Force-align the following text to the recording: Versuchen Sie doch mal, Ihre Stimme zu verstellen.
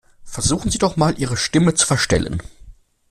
Versuchen 0.23 0.71
Sie 0.71 0.79
doch 0.79 0.95
mal, 0.97 1.19
Ihre 1.19 1.37
Stimme 1.37 1.75
zu 1.75 1.85
verstellen. 1.85 2.41